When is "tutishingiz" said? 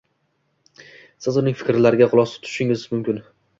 2.35-2.89